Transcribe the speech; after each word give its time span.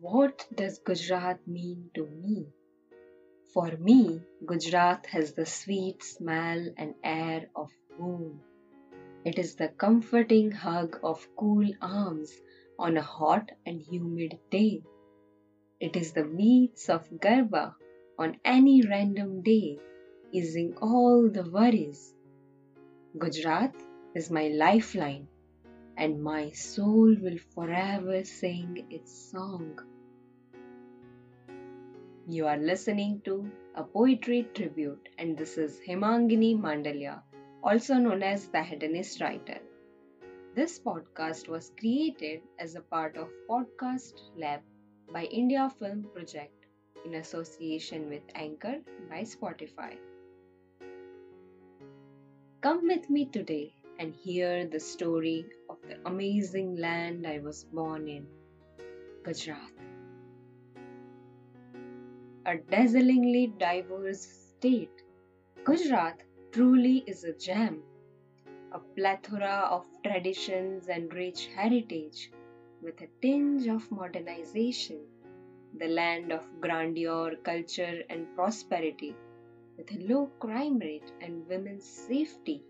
What 0.00 0.46
does 0.54 0.78
Gujarat 0.78 1.48
mean 1.48 1.90
to 1.94 2.06
me? 2.06 2.46
For 3.52 3.76
me, 3.76 4.20
Gujarat 4.46 5.06
has 5.06 5.32
the 5.32 5.44
sweet 5.44 6.04
smell 6.04 6.68
and 6.76 6.94
air 7.02 7.50
of 7.56 7.72
home. 7.98 8.40
It 9.24 9.40
is 9.40 9.56
the 9.56 9.70
comforting 9.70 10.52
hug 10.52 11.00
of 11.02 11.26
cool 11.36 11.68
arms 11.82 12.32
on 12.78 12.96
a 12.96 13.02
hot 13.02 13.50
and 13.66 13.82
humid 13.82 14.38
day. 14.50 14.82
It 15.80 15.96
is 15.96 16.12
the 16.12 16.24
beats 16.24 16.88
of 16.88 17.10
Garba 17.10 17.74
on 18.18 18.38
any 18.44 18.82
random 18.82 19.42
day, 19.42 19.80
easing 20.32 20.76
all 20.80 21.28
the 21.28 21.50
worries. 21.50 22.14
Gujarat 23.18 23.74
is 24.14 24.30
my 24.30 24.46
lifeline, 24.46 25.26
and 25.98 26.22
my 26.22 26.50
soul 26.50 27.14
will 27.20 27.38
forever 27.54 28.22
sing 28.24 28.86
its 28.88 29.30
song. 29.30 29.78
You 32.28 32.46
are 32.46 32.56
listening 32.56 33.22
to 33.24 33.50
a 33.74 33.82
poetry 33.82 34.48
tribute, 34.54 35.08
and 35.18 35.36
this 35.36 35.58
is 35.58 35.80
Hemangini 35.86 36.56
Mandaliya 36.56 37.22
also 37.62 37.94
known 37.94 38.22
as 38.22 38.46
the 38.48 38.62
Hedonist 38.62 39.20
Writer. 39.20 39.58
This 40.54 40.78
podcast 40.78 41.48
was 41.48 41.72
created 41.78 42.42
as 42.58 42.76
a 42.76 42.80
part 42.80 43.16
of 43.16 43.28
Podcast 43.50 44.14
Lab 44.36 44.60
by 45.12 45.24
India 45.24 45.68
Film 45.78 46.06
Project 46.14 46.66
in 47.04 47.14
association 47.14 48.08
with 48.08 48.22
Anchor 48.34 48.76
by 49.10 49.22
Spotify. 49.22 49.96
Come 52.60 52.86
with 52.86 53.10
me 53.10 53.26
today 53.26 53.72
and 53.98 54.14
hear 54.14 54.66
the 54.66 54.80
story 54.80 55.44
of 55.68 55.76
the 55.88 55.98
amazing 56.06 56.76
land 56.76 57.26
I 57.26 57.38
was 57.40 57.64
born 57.64 58.08
in, 58.08 58.26
Gujarat. 59.24 59.72
A 62.46 62.56
dazzlingly 62.56 63.48
diverse 63.58 64.22
state, 64.22 65.02
Gujarat 65.64 66.22
truly 66.52 67.04
is 67.06 67.24
a 67.24 67.32
gem, 67.32 67.82
a 68.72 68.78
plethora 68.78 69.68
of 69.70 69.84
traditions 70.02 70.88
and 70.88 71.12
rich 71.12 71.46
heritage 71.54 72.30
with 72.82 73.00
a 73.00 73.08
tinge 73.20 73.66
of 73.66 73.90
modernization, 73.90 75.00
the 75.78 75.88
land 75.88 76.32
of 76.32 76.46
grandeur, 76.60 77.36
culture, 77.42 78.02
and 78.08 78.34
prosperity 78.34 79.14
with 79.76 79.90
a 79.92 79.98
low 80.12 80.26
crime 80.38 80.78
rate 80.78 81.12
and 81.20 81.46
women's 81.48 81.84
safety. 81.84 82.62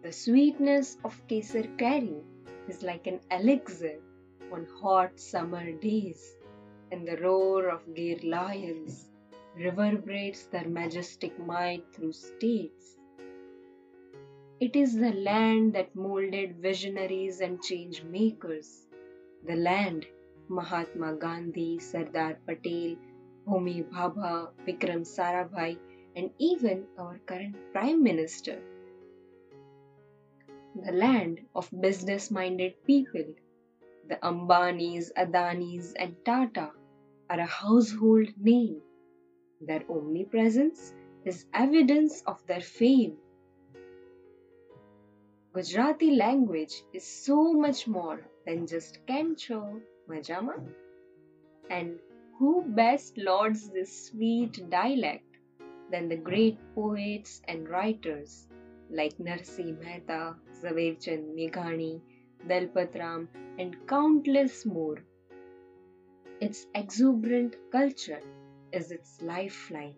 The 0.00 0.12
sweetness 0.12 0.96
of 1.02 1.26
Kesar 1.26 1.76
Keri 1.76 2.22
is 2.68 2.84
like 2.84 3.08
an 3.08 3.18
elixir 3.32 3.98
on 4.52 4.64
hot 4.80 5.18
summer 5.18 5.72
days, 5.72 6.36
and 6.92 7.06
the 7.06 7.16
roar 7.16 7.68
of 7.68 7.94
Gir 7.96 8.18
lions 8.22 9.10
reverberates 9.56 10.46
their 10.46 10.68
majestic 10.68 11.36
might 11.40 11.92
through 11.92 12.12
states. 12.12 12.96
It 14.60 14.76
is 14.76 14.94
the 14.94 15.10
land 15.12 15.72
that 15.72 15.96
molded 15.96 16.58
visionaries 16.58 17.40
and 17.40 17.60
change 17.60 18.04
makers. 18.04 18.86
The 19.44 19.56
land 19.56 20.06
Mahatma 20.48 21.14
Gandhi, 21.16 21.80
Sardar 21.80 22.38
Patel, 22.46 22.96
Homi 23.48 23.82
Bhabha, 23.82 24.52
Vikram 24.64 25.02
Sarabhai, 25.02 25.76
and 26.14 26.30
even 26.38 26.86
our 26.96 27.18
current 27.26 27.56
Prime 27.72 28.00
Minister. 28.00 28.62
The 30.74 30.92
land 30.92 31.40
of 31.54 31.70
business 31.80 32.30
minded 32.30 32.74
people. 32.84 33.24
The 34.08 34.16
Ambanis, 34.16 35.12
Adanis, 35.16 35.92
and 35.98 36.16
Tata 36.24 36.72
are 37.30 37.40
a 37.40 37.46
household 37.46 38.28
name 38.38 38.82
their 39.60 39.82
omnipresence 39.90 40.94
is 41.24 41.46
evidence 41.52 42.22
of 42.22 42.46
their 42.46 42.60
fame. 42.60 43.16
Gujarati 45.52 46.12
language 46.12 46.82
is 46.92 47.04
so 47.04 47.52
much 47.52 47.88
more 47.88 48.20
than 48.46 48.66
just 48.68 49.04
Kem 49.06 49.34
cho, 49.34 49.80
Majama. 50.08 50.62
And 51.70 51.98
who 52.38 52.62
best 52.62 53.18
lauds 53.18 53.68
this 53.70 54.06
sweet 54.06 54.70
dialect 54.70 55.38
than 55.90 56.08
the 56.08 56.16
great 56.16 56.58
poets 56.76 57.42
and 57.48 57.68
writers 57.68 58.46
like 58.90 59.18
Narsi 59.18 59.78
Mehta, 59.78 60.36
Zaverchand 60.62 61.34
Meghani, 61.36 62.00
Dalpat 62.46 63.28
and 63.58 63.76
countless 63.86 64.64
more. 64.64 65.04
Its 66.40 66.66
exuberant 66.74 67.56
culture 67.70 68.22
is 68.72 68.90
its 68.90 69.20
lifeline. 69.20 69.96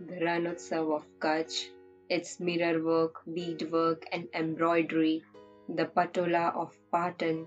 The 0.00 0.14
Ranotsav 0.14 0.94
of 0.94 1.06
Kutch, 1.18 1.70
its 2.08 2.40
mirror 2.40 2.82
work, 2.82 3.16
beadwork, 3.26 4.04
and 4.12 4.28
embroidery, 4.32 5.22
the 5.68 5.86
Patola 5.86 6.54
of 6.54 6.78
Patan, 6.92 7.46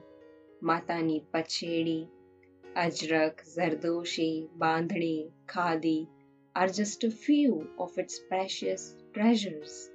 Matani 0.61 1.23
Pachedi, 1.33 2.07
Ajrak, 2.75 3.41
Zardoshi, 3.45 4.47
Bandhani, 4.57 5.31
Khadi 5.47 6.07
are 6.55 6.67
just 6.67 7.03
a 7.03 7.09
few 7.11 7.69
of 7.79 7.97
its 7.97 8.19
precious 8.29 8.95
treasures. 9.13 9.89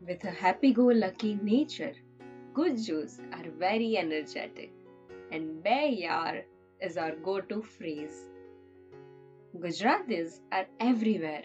With 0.00 0.24
a 0.24 0.30
happy 0.30 0.72
go 0.72 0.86
lucky 0.86 1.34
nature, 1.42 1.94
Gujjus 2.54 3.20
are 3.32 3.50
very 3.58 3.98
energetic, 3.98 4.72
and 5.30 5.62
Bayar 5.62 6.44
is 6.80 6.96
our 6.96 7.16
go 7.16 7.40
to 7.40 7.62
phrase. 7.62 8.30
Gujaratis 9.56 10.40
are 10.52 10.66
everywhere 10.80 11.44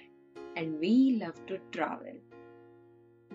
and 0.55 0.79
we 0.79 1.19
love 1.21 1.45
to 1.47 1.57
travel. 1.71 2.13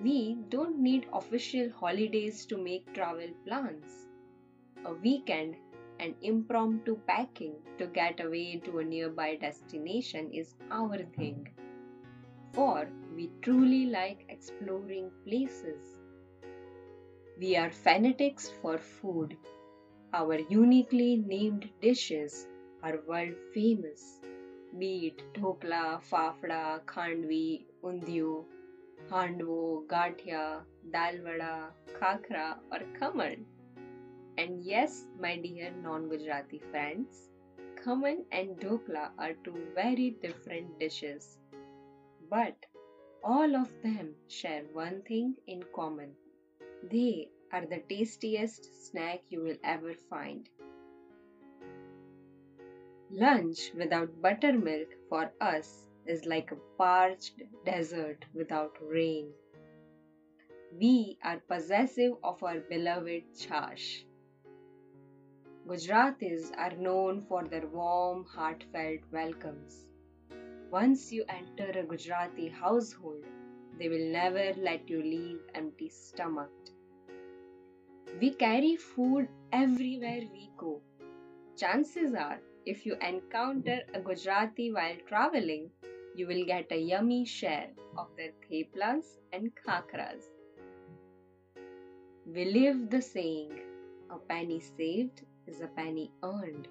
We 0.03 0.37
don't 0.51 0.79
need 0.79 1.07
official 1.13 1.71
holidays 1.71 2.45
to 2.47 2.59
make 2.59 2.93
travel 2.95 3.29
plans. 3.47 4.07
A 4.85 4.93
weekend 4.93 5.57
and 5.99 6.15
impromptu 6.21 6.99
packing 7.07 7.55
to 7.79 7.87
get 7.87 8.25
away 8.25 8.61
to 8.65 8.79
a 8.79 8.85
nearby 8.85 9.37
destination 9.37 10.31
is 10.33 10.55
our 10.71 10.99
thing. 11.17 11.49
For 12.57 12.91
we 13.15 13.31
truly 13.43 13.87
like 13.87 14.27
exploring 14.29 15.13
places. 15.25 16.01
We 17.39 17.57
are 17.57 17.71
fanatics 17.71 18.51
for 18.61 18.79
food 18.79 19.37
our 20.17 20.39
uniquely 20.49 21.17
named 21.17 21.69
dishes 21.83 22.47
are 22.83 23.01
world 23.07 23.35
famous, 23.53 24.21
be 24.79 25.09
it 25.09 25.23
dhokla, 25.35 26.01
fafda, 26.11 26.81
khandvi, 26.87 27.67
undiyu, 27.85 28.45
handvo, 29.11 29.87
gathia, 29.89 30.63
dalvada, 30.91 31.71
khakra, 31.99 32.59
or 32.73 32.81
khaman. 32.99 33.45
And 34.39 34.63
yes, 34.63 35.05
my 35.21 35.37
dear 35.37 35.71
non-Gujarati 35.83 36.63
friends, 36.71 37.29
khaman 37.85 38.25
and 38.33 38.57
dhokla 38.59 39.11
are 39.19 39.35
two 39.45 39.59
very 39.75 40.11
different 40.23 40.79
dishes. 40.79 41.39
But 42.29 42.67
all 43.23 43.55
of 43.55 43.71
them 43.83 44.15
share 44.29 44.65
one 44.73 45.03
thing 45.03 45.37
in 45.47 45.63
common. 45.75 46.15
They 46.83 47.29
are 47.53 47.67
the 47.67 47.83
tastiest 47.89 48.89
snack 48.89 49.21
you 49.29 49.43
will 49.43 49.59
ever 49.63 49.95
find. 50.11 50.49
Lunch 53.11 53.73
without 53.75 54.21
buttermilk 54.21 54.89
for 55.09 55.33
us 55.41 55.89
is 56.07 56.27
like 56.27 56.51
a 56.51 56.57
parched 56.77 57.43
desert 57.65 58.25
without 58.35 58.77
rain. 58.81 59.33
We 60.79 61.19
are 61.23 61.39
possessive 61.39 62.15
of 62.25 62.43
our 62.43 62.61
beloved 62.61 63.23
chaas. 63.39 64.05
Gujaratis 65.67 66.53
are 66.57 66.77
known 66.77 67.25
for 67.29 67.45
their 67.45 67.67
warm, 67.67 68.25
heartfelt 68.25 69.01
welcomes. 69.13 69.87
Once 70.71 71.13
you 71.13 71.25
enter 71.29 71.79
a 71.79 71.85
Gujarati 71.85 72.49
household, 72.49 73.25
they 73.79 73.89
will 73.89 74.11
never 74.11 74.53
let 74.61 74.91
you 74.91 75.01
leave 75.01 75.39
empty 75.55 75.89
stomached. 75.89 76.73
We 78.21 78.31
carry 78.31 78.77
food 78.77 79.29
everywhere 79.53 80.23
we 80.33 80.51
go. 80.57 80.81
Chances 81.57 82.15
are, 82.15 82.41
if 82.65 82.85
you 82.85 82.97
encounter 83.01 83.81
a 83.95 84.01
Gujarati 84.01 84.73
while 84.73 84.97
traveling, 85.07 85.71
you 86.17 86.27
will 86.27 86.45
get 86.45 86.73
a 86.73 86.81
yummy 86.81 87.25
share 87.25 87.71
of 87.97 88.09
their 88.17 88.33
theplas 88.51 89.05
and 89.33 89.53
khakras. 89.55 90.25
We 92.27 92.45
live 92.45 92.91
the 92.91 93.03
saying, 93.03 93.61
a 94.11 94.19
penny 94.19 94.59
saved 94.59 95.23
is 95.47 95.61
a 95.61 95.69
penny 95.69 96.11
earned. 96.25 96.67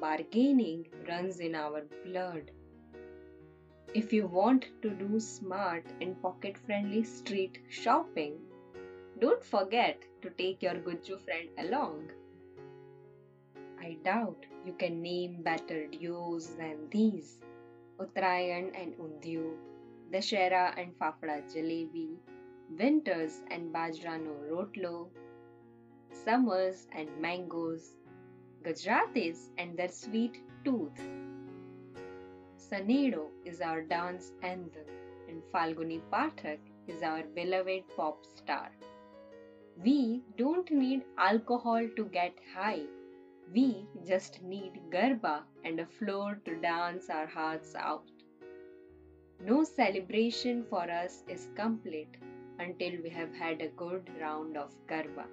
Bargaining 0.00 0.88
runs 1.08 1.38
in 1.38 1.54
our 1.54 1.82
blood. 2.04 2.50
If 3.96 4.12
you 4.12 4.26
want 4.26 4.66
to 4.82 4.90
do 4.90 5.18
smart 5.18 5.86
and 6.02 6.20
pocket 6.20 6.58
friendly 6.58 7.02
street 7.02 7.60
shopping, 7.70 8.34
don't 9.18 9.42
forget 9.42 10.02
to 10.20 10.28
take 10.28 10.62
your 10.62 10.74
Gujju 10.74 11.18
friend 11.24 11.48
along. 11.56 12.10
I 13.80 13.96
doubt 14.04 14.44
you 14.66 14.74
can 14.74 15.00
name 15.00 15.40
better 15.42 15.86
duos 15.86 16.48
than 16.56 16.90
these. 16.90 17.40
Uttarayan 17.98 18.70
and 18.78 18.92
Undhiyu, 18.98 19.56
Dashera 20.12 20.74
and 20.76 20.92
Fafda 20.98 21.40
Jalebi, 21.50 22.18
Winters 22.78 23.40
and 23.50 23.72
Bajrano 23.72 24.34
Rotlo, 24.50 25.08
Summers 26.12 26.86
and 26.92 27.08
Mangoes, 27.18 27.96
Gujaratis 28.62 29.48
and 29.56 29.74
their 29.74 29.88
sweet 29.88 30.42
tooth. 30.66 31.00
Sanedo 32.68 33.28
is 33.44 33.60
our 33.60 33.80
dance 33.80 34.32
anthem 34.42 34.86
and 35.28 35.40
Falguni 35.52 36.00
Pathak 36.12 36.58
is 36.88 37.02
our 37.02 37.22
beloved 37.22 37.84
pop 37.96 38.24
star. 38.26 38.70
We 39.84 40.22
don't 40.36 40.68
need 40.72 41.04
alcohol 41.16 41.86
to 41.94 42.04
get 42.06 42.34
high. 42.54 42.82
We 43.54 43.86
just 44.04 44.42
need 44.42 44.80
garba 44.90 45.42
and 45.64 45.78
a 45.78 45.86
floor 45.86 46.40
to 46.44 46.56
dance 46.56 47.08
our 47.08 47.26
hearts 47.26 47.76
out. 47.76 48.10
No 49.40 49.62
celebration 49.62 50.64
for 50.68 50.90
us 50.90 51.22
is 51.28 51.48
complete 51.54 52.16
until 52.58 53.00
we 53.00 53.10
have 53.10 53.32
had 53.32 53.60
a 53.60 53.68
good 53.68 54.10
round 54.20 54.56
of 54.56 54.74
garba. 54.88 55.26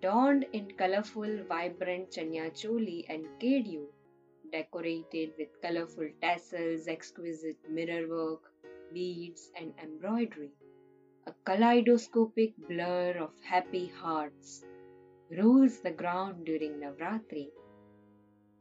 Donned 0.00 0.46
in 0.54 0.70
colorful, 0.78 1.42
vibrant 1.48 2.10
chanya 2.10 2.50
choli 2.50 3.04
and 3.10 3.26
kedu, 3.38 3.88
decorated 4.52 5.32
with 5.38 5.60
colorful 5.62 6.08
tassels, 6.20 6.86
exquisite 6.86 7.58
mirror 7.68 8.08
work, 8.08 8.52
beads, 8.92 9.50
and 9.56 9.72
embroidery 9.82 10.52
a 11.26 11.32
kaleidoscopic 11.44 12.52
blur 12.68 13.12
of 13.16 13.30
happy 13.44 13.86
hearts, 13.86 14.64
rules 15.30 15.78
the 15.80 15.90
ground 15.92 16.44
during 16.44 16.80
Navratri. 16.80 17.48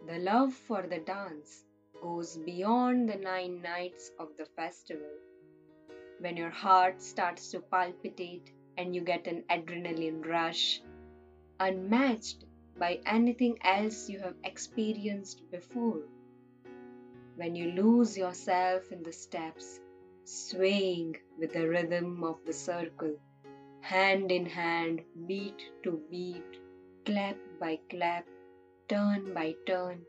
The 0.06 0.20
love 0.20 0.54
for 0.54 0.84
the 0.84 1.00
dance 1.00 1.64
goes 2.02 2.38
beyond 2.38 3.10
the 3.10 3.16
nine 3.16 3.64
nights 3.64 4.12
of 4.20 4.30
the 4.38 4.46
festival. 4.56 5.10
When 6.20 6.38
your 6.38 6.52
heart 6.52 7.02
starts 7.02 7.50
to 7.52 7.62
palpitate 7.62 8.52
and 8.78 8.96
you 8.96 9.02
get 9.02 9.26
an 9.26 9.44
adrenaline 9.50 10.24
rush, 10.24 10.82
unmatched 11.60 12.46
by 12.78 13.00
anything 13.06 13.58
else 13.64 14.10
you 14.10 14.20
have 14.20 14.36
experienced 14.44 15.50
before. 15.52 16.02
When 17.36 17.56
you 17.56 17.72
lose 17.72 18.18
yourself 18.18 18.92
in 18.92 19.04
the 19.04 19.14
steps 19.14 19.80
swaying 20.24 21.18
with 21.40 21.54
the 21.54 21.68
rhythm 21.68 22.24
of 22.24 22.44
the 22.46 22.54
circle, 22.54 23.16
hand 23.82 24.32
in 24.32 24.46
hand, 24.46 25.02
beat 25.28 25.62
to 25.84 26.02
beat, 26.10 26.60
clap 27.06 27.38
by 27.60 27.80
clap, 27.90 28.28
turn 28.88 29.34
by 29.34 29.56
turn, 29.66 30.06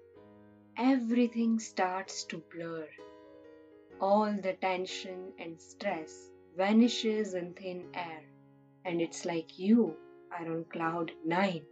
everything 0.76 1.58
starts 1.58 2.24
to 2.24 2.42
blur. 2.52 2.86
All 4.00 4.32
the 4.32 4.54
tension 4.54 5.32
and 5.38 5.60
stress 5.60 6.30
vanishes 6.56 7.34
in 7.34 7.54
thin 7.54 7.86
air, 7.94 8.22
and 8.84 9.00
it's 9.00 9.24
like 9.24 9.58
you 9.58 9.96
are 10.32 10.50
on 10.50 10.64
cloud 10.64 11.12
nine, 11.24 11.64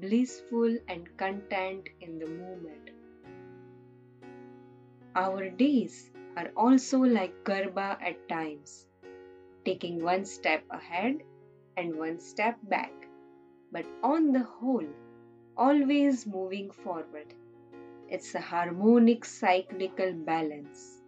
blissful 0.00 0.78
and 0.88 1.16
content 1.16 1.88
in 2.00 2.18
the 2.18 2.26
moment. 2.26 2.90
Our 5.14 5.48
days 5.48 6.10
are 6.36 6.50
also 6.56 6.98
like 6.98 7.44
Garba 7.44 7.96
at 8.02 8.28
times, 8.28 8.86
taking 9.64 10.02
one 10.02 10.24
step 10.24 10.64
ahead 10.70 11.22
and 11.76 11.96
one 11.96 12.20
step 12.20 12.58
back, 12.64 12.92
but 13.72 13.86
on 14.02 14.32
the 14.32 14.42
whole, 14.42 14.86
always 15.56 16.26
moving 16.26 16.70
forward. 16.70 17.32
It's 18.08 18.34
a 18.34 18.40
harmonic 18.40 19.24
cyclical 19.24 20.12
balance. 20.12 21.02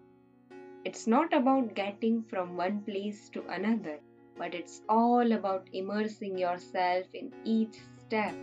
It's 0.84 1.06
not 1.06 1.34
about 1.34 1.74
getting 1.74 2.22
from 2.22 2.56
one 2.56 2.82
place 2.82 3.28
to 3.30 3.46
another, 3.48 4.00
but 4.38 4.54
it's 4.54 4.80
all 4.88 5.32
about 5.32 5.68
immersing 5.72 6.38
yourself 6.38 7.06
in 7.12 7.32
each 7.44 7.76
step 8.06 8.34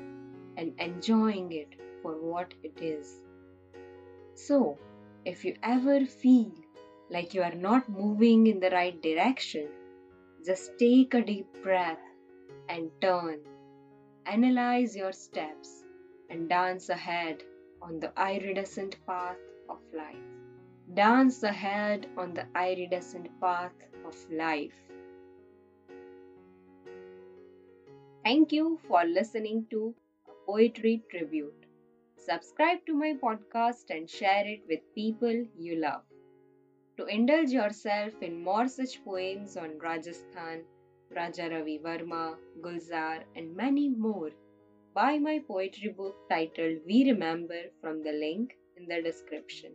and 0.57 0.80
enjoying 0.80 1.52
it 1.52 1.69
for 2.02 2.13
what 2.13 2.54
it 2.63 2.80
is. 2.81 3.22
So, 4.36 4.78
if 5.25 5.44
you 5.46 5.56
ever 5.63 6.06
feel 6.06 6.52
like 7.10 7.34
you 7.34 7.42
are 7.42 7.56
not 7.56 7.90
moving 7.90 8.48
in 8.48 8.60
the 8.60 8.69
right 8.69 9.02
direction, 9.02 9.69
just 10.46 10.78
take 10.78 11.13
a 11.13 11.22
deep 11.22 11.48
breath 11.63 12.00
and 12.69 12.92
turn. 13.02 13.40
Analyze 14.25 14.96
your 14.96 15.12
steps 15.12 15.84
and 16.30 16.50
dance 16.50 16.90
ahead 16.90 17.44
on 17.81 18.00
the 18.00 18.12
iridescent 18.18 18.96
path 19.08 19.38
of 19.69 19.80
life. 19.94 20.28
Dance 20.94 21.44
ahead 21.44 22.08
on 22.18 22.34
the 22.34 22.46
iridescent 22.56 23.30
path 23.40 23.74
of 24.06 24.16
life. 24.31 24.74
Thank 28.24 28.51
you 28.51 28.80
for 28.88 29.04
listening 29.06 29.68
to 29.69 29.94
poetry 30.46 31.04
tribute. 31.10 31.66
Subscribe 32.18 32.86
to 32.86 32.94
my 32.94 33.14
podcast 33.14 33.90
and 33.90 34.10
share 34.10 34.46
it 34.46 34.62
with 34.68 34.80
people 34.94 35.46
you 35.58 35.76
love. 35.78 36.04
To 36.98 37.06
indulge 37.06 37.50
yourself 37.52 38.14
in 38.22 38.44
more 38.44 38.68
such 38.68 39.04
poems 39.04 39.58
on 39.58 39.78
Rajasthan, 39.80 40.64
Raja 41.16 41.50
Ravi 41.50 41.80
Varma, 41.80 42.36
Gulzar, 42.62 43.24
and 43.36 43.56
many 43.56 43.90
more, 43.90 44.32
buy 44.94 45.18
my 45.18 45.40
poetry 45.40 45.90
book 45.90 46.16
titled 46.30 46.80
We 46.88 47.12
Remember 47.12 47.62
from 47.82 48.04
the 48.04 48.14
link 48.14 48.56
in 48.78 48.88
the 48.88 49.02
description. 49.02 49.74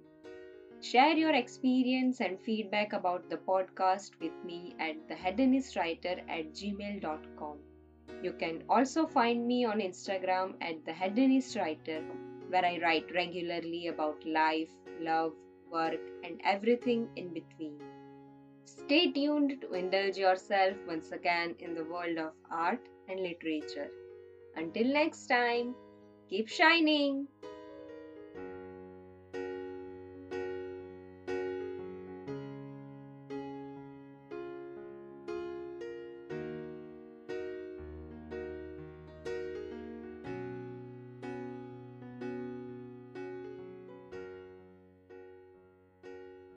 Share 0.81 1.17
your 1.17 1.35
experience 1.35 2.21
and 2.21 2.41
feedback 2.41 2.93
about 2.93 3.29
the 3.29 3.37
podcast 3.37 4.19
with 4.21 4.33
me 4.45 4.75
at 4.79 5.09
thehedonistwriter 5.09 6.21
at 6.29 6.53
gmail.com. 6.55 7.59
You 8.23 8.33
can 8.33 8.65
also 8.69 9.07
find 9.07 9.47
me 9.47 9.65
on 9.65 9.81
Instagram 9.81 10.55
at 10.61 10.85
the 10.85 10.93
Hedonist 10.93 11.57
Writer, 11.57 12.03
where 12.49 12.65
I 12.65 12.79
write 12.83 13.15
regularly 13.15 13.87
about 13.87 14.25
life, 14.27 14.71
love, 15.01 15.33
work, 15.71 16.01
and 16.25 16.41
everything 16.45 17.09
in 17.17 17.33
between. 17.33 17.79
Stay 18.65 19.11
tuned 19.12 19.61
to 19.61 19.73
indulge 19.73 20.17
yourself 20.17 20.76
once 20.87 21.12
again 21.12 21.55
in 21.59 21.75
the 21.75 21.85
world 21.85 22.19
of 22.19 22.33
art 22.50 22.81
and 23.09 23.21
literature. 23.21 23.90
Until 24.57 24.93
next 24.93 25.26
time, 25.26 25.75
keep 26.29 26.49
shining! 26.49 27.29